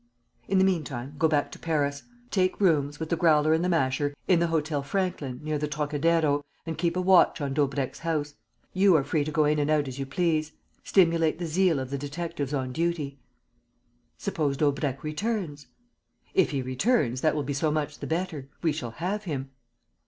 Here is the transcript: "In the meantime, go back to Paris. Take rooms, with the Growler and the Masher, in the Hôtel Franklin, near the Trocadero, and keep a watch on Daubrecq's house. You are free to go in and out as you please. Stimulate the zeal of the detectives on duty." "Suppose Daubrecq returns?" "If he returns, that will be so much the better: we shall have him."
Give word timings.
"In 0.47 0.57
the 0.57 0.63
meantime, 0.65 1.13
go 1.19 1.27
back 1.27 1.51
to 1.51 1.59
Paris. 1.59 2.01
Take 2.31 2.59
rooms, 2.59 2.99
with 2.99 3.09
the 3.09 3.15
Growler 3.15 3.53
and 3.53 3.63
the 3.63 3.69
Masher, 3.69 4.15
in 4.27 4.39
the 4.39 4.47
Hôtel 4.47 4.83
Franklin, 4.83 5.39
near 5.43 5.59
the 5.59 5.67
Trocadero, 5.67 6.43
and 6.65 6.75
keep 6.79 6.97
a 6.97 7.01
watch 7.01 7.39
on 7.39 7.53
Daubrecq's 7.53 7.99
house. 7.99 8.33
You 8.73 8.95
are 8.95 9.03
free 9.03 9.23
to 9.23 9.31
go 9.31 9.45
in 9.45 9.59
and 9.59 9.69
out 9.69 9.87
as 9.87 9.99
you 9.99 10.07
please. 10.07 10.53
Stimulate 10.83 11.37
the 11.37 11.45
zeal 11.45 11.77
of 11.77 11.91
the 11.91 11.99
detectives 11.99 12.51
on 12.51 12.71
duty." 12.73 13.19
"Suppose 14.17 14.57
Daubrecq 14.57 15.03
returns?" 15.03 15.67
"If 16.33 16.49
he 16.49 16.63
returns, 16.63 17.21
that 17.21 17.35
will 17.35 17.43
be 17.43 17.53
so 17.53 17.69
much 17.69 17.99
the 17.99 18.07
better: 18.07 18.49
we 18.63 18.71
shall 18.71 18.89
have 19.05 19.25
him." 19.25 19.51